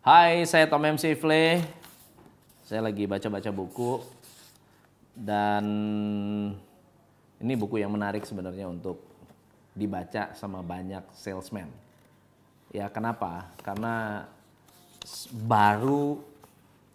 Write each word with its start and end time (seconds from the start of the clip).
Hai, 0.00 0.48
saya 0.48 0.64
Tom 0.64 0.80
M. 0.80 0.96
Sifle. 0.96 1.60
Saya 2.64 2.88
lagi 2.88 3.04
baca-baca 3.04 3.52
buku 3.52 4.00
dan 5.12 5.60
ini 7.36 7.52
buku 7.52 7.84
yang 7.84 7.92
menarik 7.92 8.24
sebenarnya 8.24 8.64
untuk 8.64 8.96
dibaca 9.76 10.32
sama 10.32 10.64
banyak 10.64 11.04
salesman. 11.12 11.68
Ya, 12.72 12.88
kenapa? 12.88 13.52
Karena 13.60 14.24
baru 15.44 16.24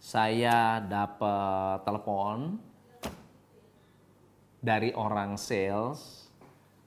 saya 0.02 0.82
dapat 0.82 1.86
telepon 1.86 2.58
dari 4.58 4.90
orang 4.98 5.38
sales 5.38 6.26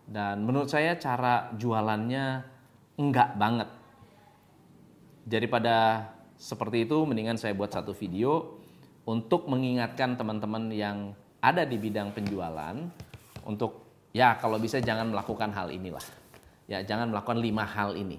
dan 0.04 0.44
menurut 0.44 0.68
saya 0.68 1.00
cara 1.00 1.48
jualannya 1.56 2.44
enggak 3.00 3.40
banget. 3.40 3.79
Jadi 5.30 5.46
pada 5.46 6.10
seperti 6.42 6.90
itu 6.90 7.06
mendingan 7.06 7.38
saya 7.38 7.54
buat 7.54 7.70
satu 7.70 7.94
video 7.94 8.58
untuk 9.06 9.46
mengingatkan 9.46 10.18
teman-teman 10.18 10.74
yang 10.74 11.14
ada 11.38 11.70
di 11.70 11.78
bidang 11.78 12.10
penjualan 12.18 12.74
untuk 13.46 13.86
ya 14.10 14.34
kalau 14.42 14.58
bisa 14.58 14.82
jangan 14.82 15.14
melakukan 15.14 15.54
hal 15.54 15.70
inilah. 15.70 16.02
Ya, 16.66 16.82
jangan 16.82 17.14
melakukan 17.14 17.38
lima 17.38 17.62
hal 17.62 17.94
ini. 17.94 18.18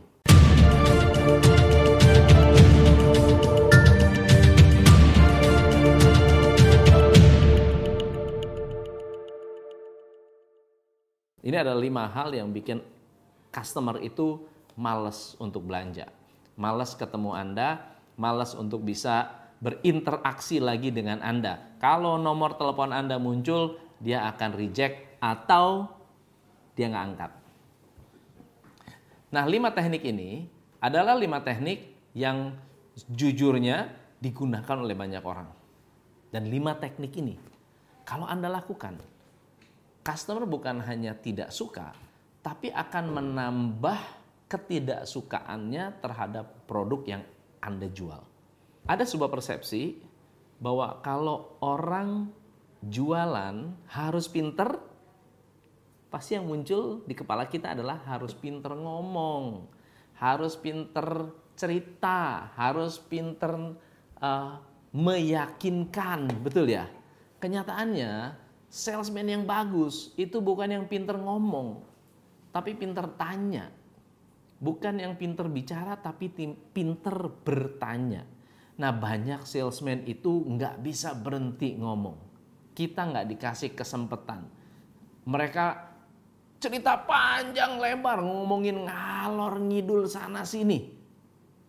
Ini 11.42 11.56
adalah 11.58 11.80
lima 11.82 12.06
hal 12.06 12.30
yang 12.38 12.54
bikin 12.54 12.78
customer 13.50 13.98
itu 13.98 14.46
males 14.78 15.34
untuk 15.42 15.66
belanja. 15.66 16.19
Males 16.60 16.92
ketemu 16.92 17.32
Anda, 17.32 17.80
males 18.20 18.52
untuk 18.52 18.84
bisa 18.84 19.32
berinteraksi 19.64 20.60
lagi 20.60 20.92
dengan 20.92 21.24
Anda. 21.24 21.80
Kalau 21.80 22.20
nomor 22.20 22.60
telepon 22.60 22.92
Anda 22.92 23.16
muncul, 23.16 23.80
dia 23.96 24.28
akan 24.28 24.60
reject 24.60 25.16
atau 25.24 25.88
dia 26.76 26.92
nggak 26.92 27.06
angkat. 27.12 27.32
Nah, 29.32 29.44
lima 29.48 29.72
teknik 29.72 30.04
ini 30.04 30.44
adalah 30.84 31.16
lima 31.16 31.40
teknik 31.40 32.12
yang 32.12 32.52
jujurnya 33.08 33.88
digunakan 34.20 34.76
oleh 34.84 34.92
banyak 34.92 35.24
orang. 35.24 35.48
Dan 36.28 36.52
lima 36.52 36.76
teknik 36.76 37.16
ini, 37.16 37.40
kalau 38.04 38.28
Anda 38.28 38.52
lakukan, 38.52 39.00
customer 40.04 40.44
bukan 40.44 40.84
hanya 40.84 41.16
tidak 41.16 41.56
suka, 41.56 41.96
tapi 42.44 42.68
akan 42.68 43.04
menambah 43.16 44.19
ketidaksukaannya 44.50 46.02
terhadap 46.02 46.66
produk 46.66 47.00
yang 47.06 47.22
Anda 47.62 47.86
jual. 47.86 48.18
Ada 48.90 49.06
sebuah 49.06 49.30
persepsi 49.30 50.02
bahwa 50.58 50.98
kalau 51.00 51.54
orang 51.62 52.34
jualan 52.82 53.70
harus 53.86 54.26
pinter, 54.26 54.82
pasti 56.10 56.34
yang 56.34 56.50
muncul 56.50 57.06
di 57.06 57.14
kepala 57.14 57.46
kita 57.46 57.78
adalah 57.78 58.02
harus 58.10 58.34
pinter 58.34 58.74
ngomong, 58.74 59.70
harus 60.18 60.58
pinter 60.58 61.30
cerita, 61.54 62.50
harus 62.58 62.98
pinter 62.98 63.78
uh, 64.18 64.58
meyakinkan, 64.90 66.26
betul 66.42 66.66
ya? 66.66 66.90
Kenyataannya 67.38 68.34
salesman 68.66 69.28
yang 69.30 69.44
bagus 69.46 70.10
itu 70.18 70.42
bukan 70.42 70.68
yang 70.68 70.84
pinter 70.90 71.14
ngomong, 71.14 71.86
tapi 72.50 72.74
pinter 72.74 73.06
tanya. 73.14 73.79
Bukan 74.60 75.00
yang 75.00 75.16
pinter 75.16 75.48
bicara, 75.48 75.96
tapi 75.96 76.28
pinter 76.76 77.16
bertanya. 77.40 78.28
Nah 78.76 78.92
banyak 78.92 79.48
salesman 79.48 80.04
itu 80.04 80.44
nggak 80.44 80.84
bisa 80.84 81.16
berhenti 81.16 81.80
ngomong. 81.80 82.16
Kita 82.76 83.08
nggak 83.08 83.28
dikasih 83.32 83.72
kesempatan. 83.72 84.44
Mereka 85.24 85.66
cerita 86.60 87.00
panjang 87.08 87.80
lebar 87.80 88.20
ngomongin 88.20 88.84
ngalor 88.84 89.56
ngidul 89.64 90.04
sana 90.04 90.44
sini. 90.44 90.92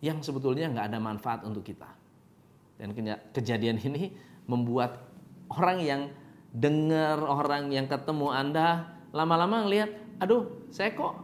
Yang 0.04 0.28
sebetulnya 0.28 0.68
nggak 0.72 0.92
ada 0.92 1.00
manfaat 1.00 1.48
untuk 1.48 1.64
kita. 1.64 1.88
Dan 2.76 2.92
kejadian 3.32 3.80
ini 3.80 4.12
membuat 4.44 5.08
orang 5.48 5.80
yang 5.80 6.02
dengar 6.52 7.16
orang 7.24 7.72
yang 7.72 7.88
ketemu 7.88 8.28
Anda 8.28 8.88
lama-lama 9.16 9.64
ngelihat, 9.64 9.88
aduh 10.20 10.68
saya 10.68 10.92
kok 10.92 11.16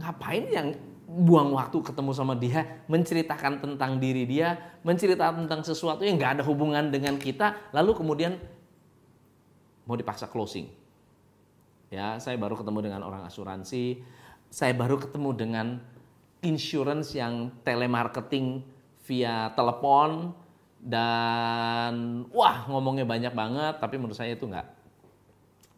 ngapain 0.00 0.44
yang 0.48 0.68
buang 1.12 1.52
waktu 1.52 1.78
ketemu 1.84 2.10
sama 2.16 2.32
dia, 2.32 2.84
menceritakan 2.88 3.60
tentang 3.60 4.00
diri 4.00 4.24
dia, 4.24 4.56
menceritakan 4.80 5.44
tentang 5.44 5.60
sesuatu 5.60 6.02
yang 6.02 6.16
nggak 6.16 6.40
ada 6.40 6.44
hubungan 6.48 6.88
dengan 6.88 7.20
kita, 7.20 7.72
lalu 7.76 7.92
kemudian 7.92 8.40
mau 9.84 9.98
dipaksa 9.98 10.30
closing. 10.30 10.72
Ya, 11.92 12.16
saya 12.16 12.40
baru 12.40 12.56
ketemu 12.56 12.88
dengan 12.88 13.04
orang 13.04 13.28
asuransi, 13.28 14.00
saya 14.48 14.72
baru 14.72 14.96
ketemu 14.96 15.30
dengan 15.36 15.66
insurance 16.40 17.12
yang 17.12 17.52
telemarketing 17.60 18.64
via 19.04 19.52
telepon, 19.52 20.32
dan 20.82 22.26
wah 22.34 22.66
ngomongnya 22.66 23.06
banyak 23.06 23.30
banget 23.30 23.78
tapi 23.78 24.02
menurut 24.02 24.18
saya 24.18 24.34
itu 24.34 24.50
enggak 24.50 24.66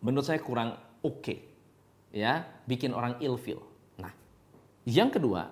menurut 0.01 0.25
saya 0.25 0.41
kurang 0.41 0.81
oke 1.05 1.21
okay, 1.21 1.39
ya 2.09 2.49
bikin 2.65 2.97
orang 2.97 3.21
ilfeel 3.21 3.61
nah 3.61 3.74
yang 4.85 5.09
kedua 5.09 5.49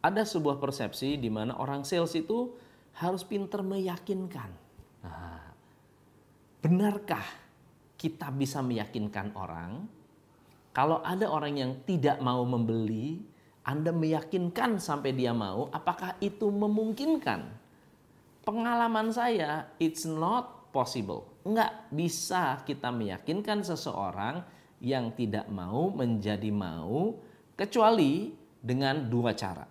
ada 0.00 0.22
sebuah 0.24 0.56
persepsi 0.56 1.20
di 1.20 1.28
mana 1.28 1.58
orang 1.60 1.84
sales 1.84 2.16
itu 2.16 2.56
harus 2.96 3.22
pinter 3.22 3.60
meyakinkan. 3.60 4.50
Nah, 5.04 5.44
benarkah 6.64 7.24
kita 8.00 8.32
bisa 8.32 8.64
meyakinkan 8.64 9.36
orang? 9.36 9.84
Kalau 10.72 11.04
ada 11.04 11.28
orang 11.28 11.54
yang 11.58 11.72
tidak 11.84 12.22
mau 12.22 12.40
membeli 12.46 13.20
anda 13.60 13.92
meyakinkan 13.92 14.80
sampai 14.80 15.12
dia 15.12 15.36
mau 15.36 15.68
apakah 15.68 16.16
itu 16.24 16.48
memungkinkan? 16.48 17.44
Pengalaman 18.40 19.12
saya 19.12 19.68
it's 19.76 20.08
not 20.08 20.72
possible. 20.72 21.28
Enggak 21.44 21.92
bisa 21.92 22.64
kita 22.64 22.88
meyakinkan 22.88 23.60
seseorang 23.60 24.40
yang 24.80 25.12
tidak 25.12 25.44
mau 25.52 25.92
menjadi 25.92 26.48
mau 26.48 27.20
kecuali 27.60 28.32
dengan 28.56 29.04
dua 29.04 29.36
cara. 29.36 29.68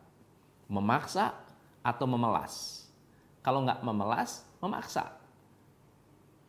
Memaksa 0.70 1.34
atau 1.82 2.06
memelas. 2.06 2.86
Kalau 3.42 3.66
enggak 3.66 3.82
memelas, 3.82 4.46
memaksa. 4.62 5.10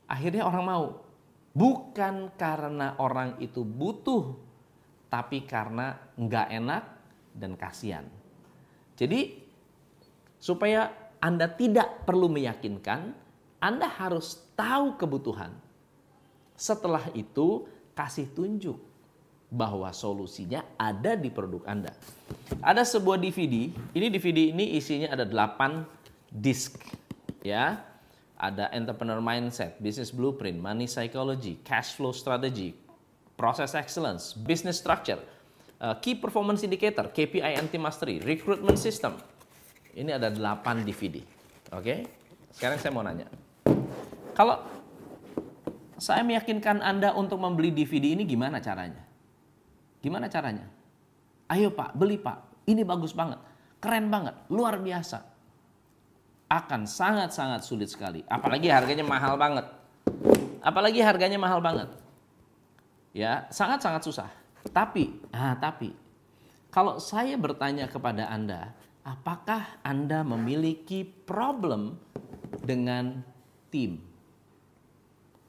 Akhirnya 0.05 0.45
orang 0.45 0.65
mau. 0.69 0.87
Bukan 1.56 2.37
karena 2.37 2.95
orang 3.01 3.41
itu 3.41 3.65
butuh, 3.65 4.37
tapi 5.09 5.49
karena 5.49 5.97
enggak 6.21 6.47
enak 6.53 6.84
dan 7.33 7.57
kasihan. 7.57 8.05
Jadi 8.95 9.41
supaya 10.37 10.93
anda 11.25 11.49
tidak 11.49 12.05
perlu 12.09 12.33
meyakinkan, 12.33 13.12
Anda 13.61 13.93
harus 13.93 14.41
tahu 14.57 14.97
kebutuhan. 14.97 15.53
Setelah 16.57 17.12
itu, 17.12 17.69
kasih 17.93 18.25
tunjuk 18.33 18.90
bahwa 19.50 19.91
solusinya 19.91 20.62
ada 20.78 21.19
di 21.19 21.27
produk 21.28 21.66
Anda. 21.66 21.91
Ada 22.62 22.87
sebuah 22.87 23.19
DVD, 23.19 23.75
ini 23.75 24.06
DVD 24.06 24.55
ini 24.55 24.78
isinya 24.78 25.11
ada 25.11 25.27
8 25.27 25.83
disk 26.31 26.78
ya. 27.43 27.83
Ada 28.41 28.72
entrepreneur 28.72 29.21
mindset, 29.21 29.77
business 29.84 30.09
blueprint, 30.09 30.56
money 30.56 30.89
psychology, 30.89 31.60
cash 31.60 31.93
flow 31.93 32.09
strategy, 32.09 32.72
process 33.37 33.77
excellence, 33.77 34.33
business 34.33 34.81
structure, 34.81 35.21
uh, 35.77 35.93
key 36.00 36.16
performance 36.16 36.65
indicator, 36.65 37.12
KPI 37.12 37.60
anti 37.60 37.77
mastery, 37.77 38.16
recruitment 38.25 38.81
system, 38.81 39.21
ini 39.93 40.15
ada 40.15 40.31
8 40.31 40.87
DVD. 40.87 41.21
Oke? 41.75 42.07
Sekarang 42.54 42.78
saya 42.78 42.91
mau 42.95 43.03
nanya. 43.03 43.27
Kalau 44.33 44.63
saya 46.01 46.25
meyakinkan 46.25 46.80
Anda 46.80 47.13
untuk 47.13 47.36
membeli 47.36 47.75
DVD 47.75 48.15
ini 48.15 48.25
gimana 48.25 48.63
caranya? 48.63 49.09
Gimana 50.01 50.33
caranya? 50.33 50.67
Ayo 51.53 51.73
Pak, 51.73 51.97
beli 51.97 52.17
Pak. 52.17 52.65
Ini 52.69 52.85
bagus 52.85 53.13
banget. 53.13 53.41
Keren 53.81 54.09
banget. 54.09 54.37
Luar 54.53 54.81
biasa. 54.81 55.25
Akan 56.51 56.85
sangat-sangat 56.89 57.63
sulit 57.63 57.89
sekali. 57.89 58.25
Apalagi 58.27 58.69
harganya 58.69 59.07
mahal 59.07 59.37
banget. 59.37 59.67
Apalagi 60.61 61.01
harganya 61.01 61.39
mahal 61.41 61.61
banget. 61.63 61.89
Ya, 63.11 63.49
sangat-sangat 63.51 64.03
susah. 64.07 64.29
Tapi, 64.71 65.19
ah 65.33 65.57
tapi, 65.57 65.97
kalau 66.71 67.03
saya 67.03 67.35
bertanya 67.35 67.91
kepada 67.91 68.31
Anda, 68.31 68.71
apakah 69.03 69.81
Anda 69.83 70.23
memiliki 70.23 71.03
problem 71.03 71.99
dengan 72.63 73.27
tim? 73.73 73.99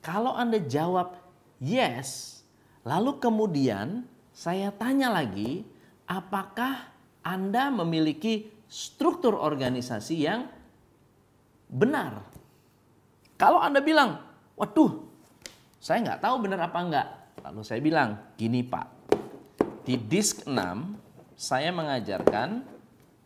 Kalau 0.02 0.34
Anda 0.34 0.58
jawab 0.58 1.20
yes, 1.62 2.42
lalu 2.82 3.22
kemudian 3.22 4.10
saya 4.42 4.74
tanya 4.74 5.14
lagi, 5.14 5.62
apakah 6.10 6.90
Anda 7.22 7.70
memiliki 7.70 8.50
struktur 8.66 9.38
organisasi 9.38 10.16
yang 10.18 10.50
benar. 11.70 12.26
Kalau 13.38 13.62
Anda 13.62 13.86
bilang, 13.86 14.18
waduh, 14.58 15.06
saya 15.78 16.02
nggak 16.02 16.26
tahu 16.26 16.36
benar 16.42 16.74
apa 16.74 16.80
enggak. 16.82 17.08
Lalu 17.46 17.62
saya 17.62 17.86
bilang, 17.86 18.34
gini 18.34 18.66
Pak, 18.66 19.14
di 19.86 20.02
disk 20.10 20.50
6 20.50 20.58
saya 21.38 21.70
mengajarkan 21.70 22.66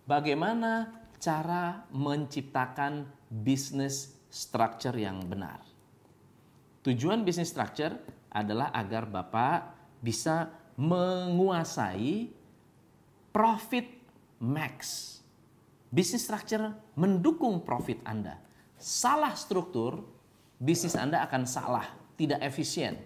bagaimana 0.03 0.91
cara 1.15 1.87
menciptakan 1.95 3.07
bisnis 3.31 4.11
structure 4.27 4.99
yang 4.99 5.23
benar. 5.23 5.63
Tujuan 6.83 7.23
bisnis 7.23 7.55
structure 7.55 7.95
adalah 8.35 8.75
agar 8.75 9.07
Bapak 9.07 9.59
bisa 10.03 10.64
menguasai 10.75 12.31
profit 13.31 13.87
max. 14.39 15.11
Bisnis 15.91 16.27
structure 16.27 16.75
mendukung 16.99 17.63
profit 17.63 18.03
Anda. 18.03 18.35
Salah 18.75 19.31
struktur, 19.39 20.03
bisnis 20.59 20.99
Anda 20.99 21.23
akan 21.23 21.47
salah, 21.47 21.87
tidak 22.19 22.43
efisien. 22.43 22.99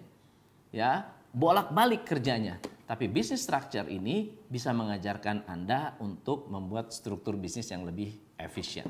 Ya, 0.74 1.06
bolak-balik 1.34 2.06
kerjanya. 2.06 2.58
Tapi 2.90 3.06
bisnis 3.06 3.46
structure 3.46 3.86
ini 3.86 4.34
bisa 4.50 4.74
mengajarkan 4.74 5.46
Anda 5.46 5.94
untuk 6.02 6.50
membuat 6.50 6.90
struktur 6.90 7.38
bisnis 7.38 7.70
yang 7.70 7.86
lebih 7.86 8.18
efisien. 8.42 8.90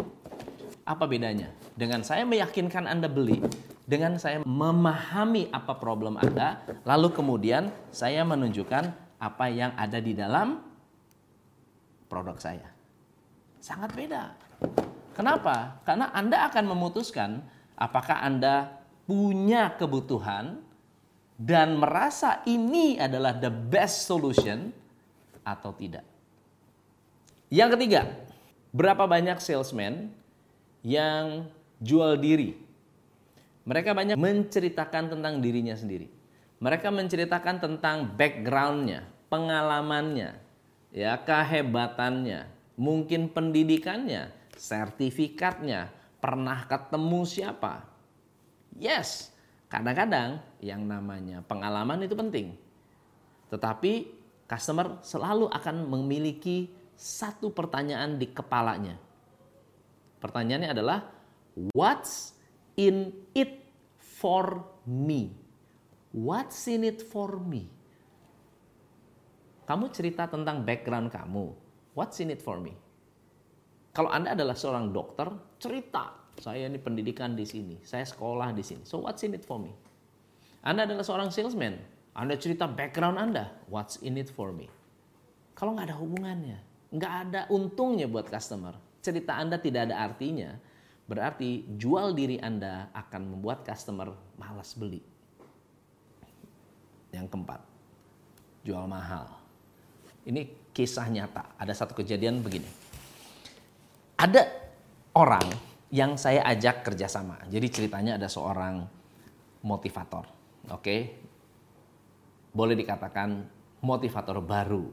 Apa 0.87 1.03
bedanya? 1.03 1.51
Dengan 1.75 2.07
saya 2.07 2.23
meyakinkan 2.23 2.87
Anda 2.87 3.11
beli, 3.11 3.43
dengan 3.89 4.21
saya 4.21 4.45
memahami 4.45 5.49
apa 5.49 5.73
problem 5.81 6.21
Anda, 6.21 6.61
lalu 6.85 7.09
kemudian 7.09 7.73
saya 7.89 8.21
menunjukkan 8.21 8.93
apa 9.17 9.45
yang 9.49 9.73
ada 9.73 9.97
di 9.97 10.13
dalam 10.13 10.61
produk 12.05 12.37
saya. 12.37 12.69
Sangat 13.57 13.89
beda. 13.97 14.37
Kenapa? 15.17 15.81
Karena 15.89 16.13
Anda 16.13 16.45
akan 16.53 16.69
memutuskan 16.69 17.41
apakah 17.73 18.21
Anda 18.21 18.77
punya 19.09 19.73
kebutuhan 19.73 20.61
dan 21.41 21.81
merasa 21.81 22.45
ini 22.45 23.01
adalah 23.01 23.33
the 23.41 23.49
best 23.49 24.05
solution 24.05 24.69
atau 25.41 25.73
tidak. 25.73 26.05
Yang 27.49 27.73
ketiga, 27.73 28.01
berapa 28.69 29.09
banyak 29.09 29.41
salesman 29.41 30.13
yang 30.85 31.49
jual 31.81 32.13
diri? 32.21 32.68
Mereka 33.67 33.91
banyak 33.95 34.15
menceritakan 34.15 35.17
tentang 35.17 35.43
dirinya 35.43 35.75
sendiri. 35.75 36.07
Mereka 36.59 36.91
menceritakan 36.91 37.63
tentang 37.63 38.15
backgroundnya, 38.19 39.07
pengalamannya, 39.31 40.35
ya 40.91 41.15
kehebatannya, 41.23 42.47
mungkin 42.75 43.31
pendidikannya, 43.31 44.31
sertifikatnya, 44.59 45.87
pernah 46.19 46.67
ketemu 46.67 47.23
siapa. 47.23 47.87
Yes, 48.75 49.31
Kadang-kadang 49.69 50.41
yang 50.65 50.81
namanya 50.81 51.45
pengalaman 51.45 52.01
itu 52.01 52.17
penting. 52.17 52.57
Tetapi 53.53 54.09
customer 54.49 54.97
selalu 55.05 55.45
akan 55.53 55.85
memiliki 55.85 56.73
satu 56.97 57.53
pertanyaan 57.53 58.17
di 58.17 58.33
kepalanya. 58.33 58.97
Pertanyaannya 60.17 60.69
adalah 60.73 61.05
what's 61.77 62.33
in 62.79 63.11
it 63.35 63.59
for 63.99 64.63
me? 64.87 65.35
What's 66.15 66.63
in 66.71 66.87
it 66.87 67.03
for 67.03 67.35
me? 67.35 67.67
Kamu 69.67 69.91
cerita 69.91 70.25
tentang 70.31 70.63
background 70.63 71.11
kamu. 71.11 71.51
What's 71.93 72.23
in 72.23 72.31
it 72.31 72.39
for 72.39 72.57
me? 72.57 72.73
Kalau 73.91 74.07
Anda 74.09 74.33
adalah 74.33 74.55
seorang 74.55 74.95
dokter, 74.95 75.27
cerita 75.59 76.15
saya 76.39 76.71
ini 76.71 76.79
pendidikan 76.79 77.35
di 77.35 77.43
sini, 77.43 77.75
saya 77.83 78.07
sekolah 78.07 78.55
di 78.55 78.63
sini. 78.63 78.87
So 78.87 79.03
what's 79.03 79.21
in 79.27 79.35
it 79.35 79.43
for 79.43 79.59
me? 79.59 79.75
Anda 80.63 80.87
adalah 80.87 81.03
seorang 81.03 81.29
salesman. 81.29 81.77
Anda 82.15 82.39
cerita 82.39 82.65
background 82.65 83.19
Anda. 83.19 83.51
What's 83.67 83.99
in 84.01 84.15
it 84.15 84.31
for 84.31 84.55
me? 84.55 84.71
Kalau 85.53 85.75
nggak 85.75 85.91
ada 85.91 85.97
hubungannya, 85.99 86.57
nggak 86.95 87.13
ada 87.27 87.41
untungnya 87.51 88.07
buat 88.07 88.31
customer. 88.31 88.73
Cerita 89.03 89.35
Anda 89.35 89.59
tidak 89.59 89.91
ada 89.91 89.99
artinya. 89.99 90.55
Berarti 91.09 91.65
jual 91.73 92.13
diri 92.13 92.37
Anda 92.37 92.93
akan 92.93 93.33
membuat 93.33 93.65
customer 93.65 94.13
malas 94.37 94.77
beli. 94.77 95.01
Yang 97.09 97.33
keempat, 97.33 97.65
jual 98.61 98.85
mahal. 98.85 99.25
Ini 100.29 100.69
kisah 100.69 101.09
nyata. 101.09 101.57
Ada 101.57 101.73
satu 101.73 101.97
kejadian 101.97 102.45
begini. 102.45 102.69
Ada 104.21 104.45
orang 105.17 105.49
yang 105.89 106.13
saya 106.13 106.45
ajak 106.45 106.85
kerjasama. 106.85 107.41
Jadi 107.49 107.67
ceritanya 107.73 108.21
ada 108.21 108.29
seorang 108.29 108.85
motivator, 109.65 110.29
oke? 110.69 110.85
Okay? 110.85 111.01
Boleh 112.53 112.77
dikatakan 112.77 113.49
motivator 113.81 114.37
baru, 114.45 114.85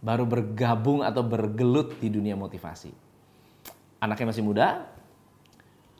baru 0.00 0.24
bergabung 0.24 1.04
atau 1.04 1.20
bergelut 1.20 2.00
di 2.00 2.08
dunia 2.08 2.32
motivasi. 2.40 2.88
Anaknya 4.00 4.32
masih 4.32 4.44
muda, 4.46 4.88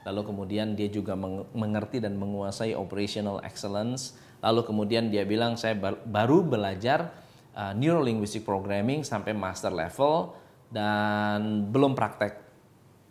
lalu 0.08 0.32
kemudian 0.32 0.72
dia 0.72 0.88
juga 0.88 1.12
mengerti 1.52 2.00
dan 2.00 2.16
menguasai 2.16 2.72
operational 2.72 3.44
excellence. 3.44 4.16
Lalu 4.40 4.64
kemudian 4.64 5.12
dia 5.12 5.28
bilang, 5.28 5.60
"Saya 5.60 5.76
baru 6.08 6.40
belajar 6.40 7.12
uh, 7.52 7.76
neurolinguistic 7.76 8.48
programming 8.48 9.04
sampai 9.04 9.36
master 9.36 9.68
level 9.68 10.32
dan 10.72 11.68
belum 11.68 11.92
praktek 11.92 12.40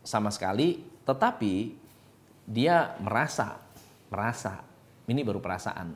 sama 0.01 0.33
sekali, 0.33 0.81
tetapi 1.05 1.75
dia 2.47 2.95
merasa, 3.04 3.59
merasa, 4.07 4.63
ini 5.06 5.21
baru 5.21 5.44
perasaan, 5.44 5.92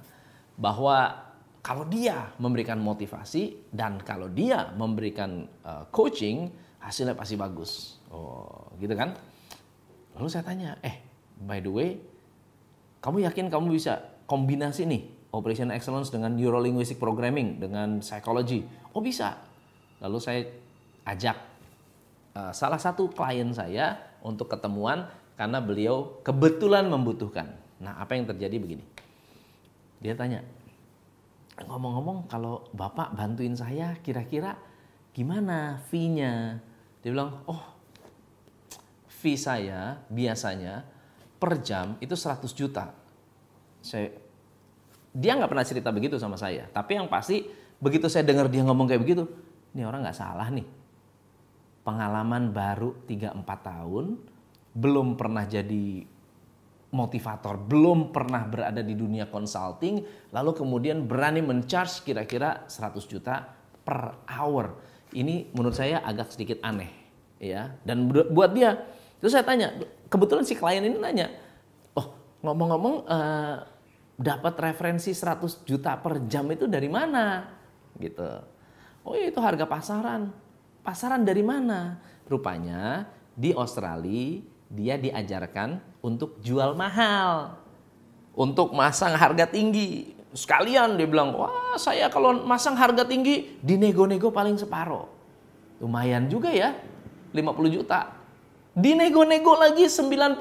bahwa 0.59 1.31
kalau 1.63 1.87
dia 1.87 2.35
memberikan 2.41 2.81
motivasi 2.81 3.71
dan 3.71 4.01
kalau 4.03 4.27
dia 4.27 4.73
memberikan 4.75 5.47
uh, 5.63 5.87
coaching, 5.93 6.51
hasilnya 6.83 7.15
pasti 7.15 7.39
bagus. 7.39 8.01
Oh, 8.11 8.73
gitu 8.81 8.91
kan? 8.97 9.15
Lalu 10.17 10.27
saya 10.27 10.43
tanya, 10.43 10.75
eh, 10.83 10.99
by 11.39 11.59
the 11.63 11.71
way, 11.71 11.89
kamu 13.01 13.25
yakin 13.25 13.49
kamu 13.49 13.73
bisa 13.75 13.99
kombinasi 14.27 14.85
nih 14.85 15.01
operation 15.31 15.71
excellence 15.71 16.11
dengan 16.11 16.35
neurolinguistic 16.35 16.99
programming 16.99 17.57
dengan 17.57 18.03
psychology? 18.03 18.67
Oh 18.91 19.01
bisa. 19.01 19.39
Lalu 20.03 20.17
saya 20.19 20.41
ajak 21.07 21.37
uh, 22.35 22.51
salah 22.53 22.77
satu 22.77 23.09
klien 23.09 23.49
saya 23.55 23.97
untuk 24.21 24.51
ketemuan 24.51 25.07
karena 25.39 25.57
beliau 25.57 26.21
kebetulan 26.21 26.85
membutuhkan. 26.85 27.57
Nah, 27.81 27.97
apa 27.97 28.13
yang 28.13 28.29
terjadi 28.29 28.61
begini? 28.61 28.85
Dia 30.01 30.13
tanya, 30.13 30.45
ngomong-ngomong 31.65 32.29
kalau 32.29 32.69
Bapak 32.73 33.17
bantuin 33.17 33.57
saya 33.57 33.97
kira-kira 34.05 34.57
gimana 35.13 35.81
fee-nya? 35.89 36.61
Dia 37.01 37.09
bilang, 37.09 37.41
oh 37.49 37.80
fee 39.21 39.37
saya 39.37 40.01
biasanya 40.09 40.81
per 41.37 41.61
jam 41.61 41.93
itu 42.01 42.17
100 42.17 42.41
juta. 42.57 42.89
Saya, 43.81 44.09
dia 45.13 45.37
nggak 45.37 45.49
pernah 45.49 45.65
cerita 45.65 45.93
begitu 45.93 46.17
sama 46.17 46.41
saya. 46.41 46.65
Tapi 46.73 46.97
yang 46.97 47.05
pasti 47.05 47.45
begitu 47.77 48.09
saya 48.09 48.25
dengar 48.25 48.49
dia 48.49 48.65
ngomong 48.65 48.89
kayak 48.89 49.01
begitu, 49.01 49.29
ini 49.77 49.85
orang 49.85 50.01
nggak 50.01 50.17
salah 50.17 50.49
nih 50.49 50.81
pengalaman 51.81 52.53
baru 52.53 52.93
3-4 53.09 53.41
tahun, 53.45 54.05
belum 54.77 55.17
pernah 55.17 55.43
jadi 55.49 56.05
motivator, 56.91 57.55
belum 57.57 58.11
pernah 58.11 58.43
berada 58.45 58.83
di 58.83 58.93
dunia 58.93 59.25
consulting, 59.31 60.03
lalu 60.29 60.51
kemudian 60.53 61.07
berani 61.07 61.41
mencharge 61.41 62.03
kira-kira 62.05 62.67
100 62.67 63.01
juta 63.07 63.47
per 63.81 64.21
hour. 64.27 64.77
Ini 65.11 65.51
menurut 65.55 65.75
saya 65.75 66.03
agak 66.05 66.31
sedikit 66.35 66.63
aneh, 66.63 66.91
ya. 67.41 67.75
Dan 67.83 68.07
buat 68.11 68.51
dia, 68.55 68.79
terus 69.21 69.31
saya 69.37 69.45
tanya, 69.45 69.77
kebetulan 70.09 70.43
si 70.43 70.57
klien 70.57 70.83
ini 70.83 70.97
nanya, 70.97 71.31
oh 71.95 72.11
ngomong-ngomong 72.41 72.95
uh, 73.05 73.55
dapat 74.17 74.53
referensi 74.59 75.13
100 75.13 75.63
juta 75.63 75.95
per 76.01 76.25
jam 76.25 76.49
itu 76.49 76.65
dari 76.65 76.89
mana? 76.89 77.47
Gitu. 77.95 78.29
Oh 79.05 79.13
itu 79.15 79.37
harga 79.37 79.69
pasaran 79.69 80.33
pasaran 80.81 81.21
dari 81.21 81.45
mana? 81.45 82.01
Rupanya 82.25 83.05
di 83.37 83.53
Australia 83.53 84.41
dia 84.67 84.95
diajarkan 84.97 86.01
untuk 86.01 86.41
jual 86.41 86.73
mahal. 86.73 87.57
Untuk 88.31 88.71
masang 88.71 89.13
harga 89.13 89.45
tinggi. 89.47 90.15
Sekalian 90.31 90.95
dia 90.95 91.03
bilang, 91.03 91.35
wah 91.35 91.75
saya 91.75 92.07
kalau 92.07 92.47
masang 92.47 92.79
harga 92.79 93.03
tinggi 93.03 93.59
dinego-nego 93.59 94.31
paling 94.31 94.55
separuh. 94.55 95.03
Lumayan 95.83 96.31
juga 96.31 96.47
ya, 96.47 96.71
50 97.35 97.75
juta. 97.75 98.20
Dinego-nego 98.71 99.59
lagi 99.59 99.91
90% 99.91 100.39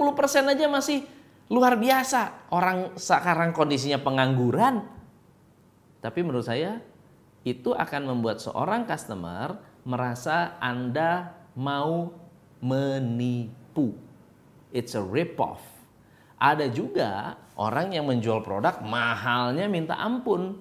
aja 0.55 0.67
masih 0.71 1.03
luar 1.51 1.75
biasa. 1.75 2.51
Orang 2.55 2.95
sekarang 2.95 3.51
kondisinya 3.51 3.99
pengangguran. 3.99 4.87
Tapi 5.99 6.19
menurut 6.23 6.47
saya 6.47 6.79
itu 7.43 7.75
akan 7.75 8.07
membuat 8.07 8.39
seorang 8.39 8.87
customer 8.87 9.59
merasa 9.83 10.55
Anda 10.63 11.35
mau 11.59 12.15
menipu. 12.63 13.99
It's 14.71 14.95
a 14.95 15.03
rip-off. 15.03 15.61
Ada 16.41 16.71
juga 16.71 17.37
orang 17.59 17.93
yang 17.93 18.09
menjual 18.09 18.41
produk 18.47 18.81
mahalnya 18.81 19.67
minta 19.67 19.99
ampun. 19.99 20.57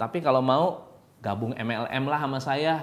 Tapi 0.00 0.18
kalau 0.24 0.40
mau 0.40 0.88
gabung 1.20 1.52
MLM 1.54 2.04
lah 2.08 2.20
sama 2.24 2.38
saya, 2.40 2.74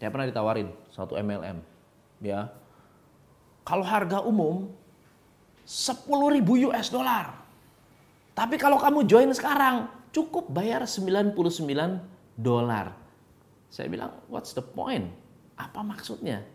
saya 0.00 0.08
pernah 0.08 0.26
ditawarin 0.30 0.70
satu 0.90 1.14
MLM. 1.18 1.77
Ya, 2.18 2.50
kalau 3.62 3.86
harga 3.86 4.18
umum 4.26 4.72
10 5.68 6.08
ribu 6.34 6.56
US 6.72 6.88
dollar. 6.90 7.36
Tapi 8.32 8.56
kalau 8.56 8.80
kamu 8.80 9.04
join 9.04 9.30
sekarang, 9.34 9.90
cukup 10.10 10.48
bayar 10.48 10.86
99 10.88 11.36
dolar. 12.38 12.96
Saya 13.68 13.86
bilang, 13.92 14.16
what's 14.32 14.56
the 14.56 14.64
point? 14.64 15.12
Apa 15.60 15.84
maksudnya? 15.84 16.46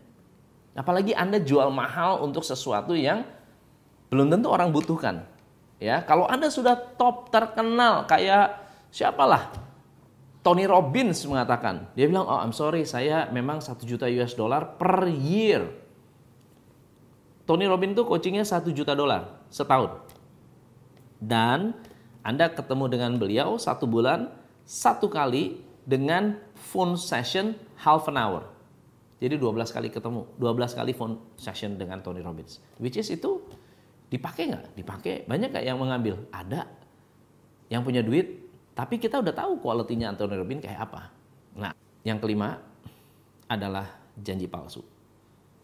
Apalagi 0.74 1.14
Anda 1.14 1.38
jual 1.38 1.70
mahal 1.70 2.26
untuk 2.26 2.42
sesuatu 2.42 2.98
yang 2.98 3.22
belum 4.10 4.34
tentu 4.34 4.50
orang 4.50 4.74
butuhkan. 4.74 5.22
Ya, 5.78 6.02
kalau 6.02 6.26
Anda 6.26 6.50
sudah 6.50 6.74
top 6.74 7.30
terkenal 7.30 8.10
kayak 8.10 8.58
siapalah 8.90 9.63
Tony 10.44 10.68
Robbins 10.68 11.24
mengatakan, 11.24 11.88
dia 11.96 12.04
bilang, 12.04 12.28
oh 12.28 12.36
I'm 12.36 12.52
sorry, 12.52 12.84
saya 12.84 13.32
memang 13.32 13.64
satu 13.64 13.88
juta 13.88 14.04
US 14.12 14.36
dollar 14.36 14.76
per 14.76 15.08
year. 15.08 15.64
Tony 17.48 17.64
Robbins 17.64 17.96
itu 17.96 18.04
coachingnya 18.04 18.44
satu 18.44 18.68
juta 18.68 18.92
dolar 18.92 19.40
setahun. 19.48 20.04
Dan 21.16 21.72
Anda 22.20 22.52
ketemu 22.52 22.92
dengan 22.92 23.16
beliau 23.16 23.56
satu 23.56 23.88
bulan, 23.88 24.28
satu 24.68 25.08
kali 25.08 25.64
dengan 25.88 26.36
phone 26.52 27.00
session 27.00 27.56
half 27.80 28.04
an 28.12 28.20
hour. 28.20 28.44
Jadi 29.24 29.40
12 29.40 29.72
kali 29.72 29.88
ketemu, 29.88 30.28
12 30.36 30.76
kali 30.76 30.92
phone 30.92 31.16
session 31.40 31.80
dengan 31.80 32.04
Tony 32.04 32.20
Robbins. 32.20 32.60
Which 32.76 33.00
is 33.00 33.08
itu 33.08 33.40
dipakai 34.12 34.52
nggak? 34.52 34.64
Dipakai. 34.76 35.24
Banyak 35.24 35.56
nggak 35.56 35.64
yang 35.64 35.80
mengambil? 35.80 36.20
Ada. 36.28 36.68
Yang 37.72 37.80
punya 37.88 38.04
duit, 38.04 38.43
tapi 38.74 38.98
kita 38.98 39.22
udah 39.22 39.30
tahu 39.30 39.62
kualitinya 39.62 40.10
Tony 40.18 40.34
Robbins 40.34 40.66
kayak 40.66 40.90
apa. 40.90 41.14
Nah, 41.54 41.72
yang 42.02 42.18
kelima 42.18 42.58
adalah 43.46 43.86
janji 44.18 44.50
palsu. 44.50 44.82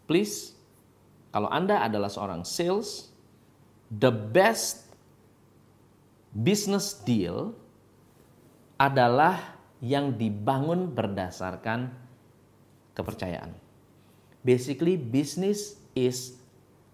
Please, 0.07 0.55
kalau 1.35 1.51
Anda 1.51 1.83
adalah 1.83 2.07
seorang 2.07 2.47
sales, 2.47 3.11
the 3.91 4.11
best 4.11 4.87
business 6.31 6.95
deal 7.03 7.51
adalah 8.79 9.59
yang 9.83 10.15
dibangun 10.15 10.95
berdasarkan 10.95 11.91
kepercayaan. 12.95 13.51
Basically, 14.41 14.95
business 14.95 15.77
is 15.93 16.39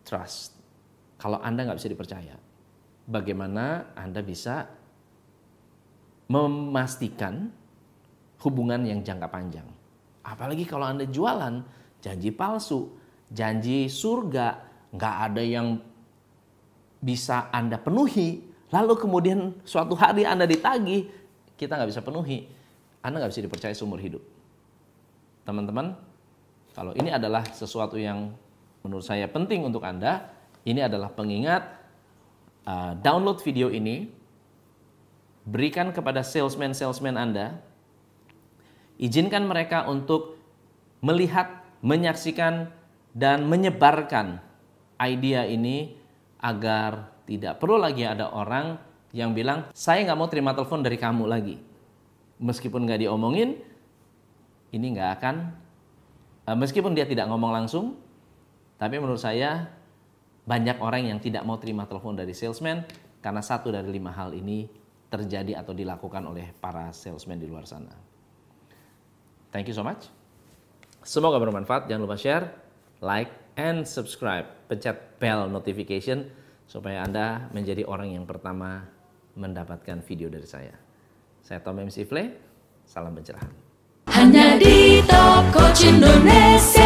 trust. 0.01 0.57
Kalau 1.21 1.37
Anda 1.45 1.69
nggak 1.69 1.77
bisa 1.77 1.89
dipercaya, 1.93 2.35
bagaimana 3.05 3.93
Anda 3.97 4.21
bisa 4.21 4.76
memastikan 6.27 7.51
hubungan 8.43 8.83
yang 8.83 9.03
jangka 9.03 9.27
panjang? 9.27 9.67
Apalagi 10.23 10.67
kalau 10.67 10.87
Anda 10.87 11.07
jualan 11.07 11.63
janji 12.03 12.29
palsu, 12.35 12.91
janji 13.31 13.87
surga, 13.87 14.59
nggak 14.91 15.15
ada 15.31 15.43
yang 15.43 15.79
bisa 16.99 17.47
Anda 17.51 17.79
penuhi, 17.79 18.43
lalu 18.71 18.93
kemudian 18.99 19.55
suatu 19.63 19.95
hari 19.95 20.27
Anda 20.27 20.43
ditagih, 20.43 21.07
kita 21.55 21.79
nggak 21.79 21.89
bisa 21.89 22.01
penuhi, 22.03 22.47
Anda 22.99 23.23
nggak 23.23 23.31
bisa 23.31 23.43
dipercaya 23.43 23.73
seumur 23.73 23.99
hidup. 24.01 24.23
Teman-teman, 25.47 25.95
kalau 26.75 26.91
ini 26.99 27.09
adalah 27.09 27.47
sesuatu 27.55 27.95
yang 27.95 28.35
menurut 28.83 29.05
saya 29.05 29.25
penting 29.31 29.63
untuk 29.63 29.81
Anda, 29.87 30.27
ini 30.67 30.83
adalah 30.83 31.07
pengingat 31.15 31.63
uh, 32.67 32.93
download 32.99 33.39
video 33.39 33.71
ini, 33.71 34.11
berikan 35.47 35.95
kepada 35.95 36.27
salesman-salesman 36.27 37.15
Anda, 37.15 37.63
izinkan 38.99 39.47
mereka 39.47 39.87
untuk 39.87 40.35
melihat, 40.99 41.63
menyaksikan, 41.79 42.67
dan 43.15 43.47
menyebarkan 43.47 44.43
idea 44.99 45.47
ini 45.47 45.95
agar 46.43 47.09
tidak 47.25 47.57
perlu 47.57 47.79
lagi 47.79 48.05
ada 48.05 48.29
orang 48.29 48.77
yang 49.15 49.31
bilang, 49.31 49.71
saya 49.71 50.03
nggak 50.03 50.19
mau 50.19 50.29
terima 50.29 50.51
telepon 50.51 50.83
dari 50.83 50.99
kamu 50.99 51.25
lagi. 51.25 51.57
Meskipun 52.37 52.85
nggak 52.85 53.07
diomongin, 53.07 53.57
ini 54.69 54.85
nggak 54.93 55.09
akan 55.17 55.35
uh, 56.45 56.57
meskipun 56.59 56.93
dia 56.93 57.07
tidak 57.07 57.25
ngomong 57.31 57.55
langsung, 57.55 57.97
tapi 58.77 59.01
menurut 59.01 59.17
saya 59.17 59.71
banyak 60.45 60.77
orang 60.79 61.09
yang 61.09 61.19
tidak 61.19 61.41
mau 61.43 61.57
terima 61.57 61.89
telepon 61.89 62.15
dari 62.15 62.31
salesman 62.31 62.85
karena 63.19 63.41
satu 63.41 63.73
dari 63.73 63.89
lima 63.91 64.13
hal 64.15 64.31
ini 64.31 64.69
terjadi 65.07 65.59
atau 65.59 65.71
dilakukan 65.71 66.23
oleh 66.27 66.51
para 66.59 66.91
salesman 66.91 67.39
di 67.39 67.47
luar 67.47 67.63
sana. 67.63 67.95
Thank 69.51 69.71
you 69.71 69.75
so 69.75 69.83
much. 69.83 70.11
Semoga 71.07 71.39
bermanfaat. 71.39 71.87
Jangan 71.87 72.03
lupa 72.03 72.19
share, 72.19 72.51
like, 72.99 73.31
and 73.55 73.87
subscribe. 73.87 74.45
Pencet 74.67 75.17
bell 75.17 75.47
notification 75.47 76.27
supaya 76.67 77.07
Anda 77.07 77.47
menjadi 77.55 77.87
orang 77.87 78.11
yang 78.11 78.27
pertama 78.27 78.83
mendapatkan 79.39 80.03
video 80.03 80.27
dari 80.27 80.43
saya. 80.43 80.75
Saya 81.39 81.63
Tom 81.63 81.79
MC 81.79 82.03
Fle, 82.03 82.35
salam 82.83 83.15
pencerahan. 83.15 83.49
Hanya 84.11 84.59
di 84.59 84.99
Top 85.07 85.47
Coach 85.55 85.87
Indonesia 85.87 86.76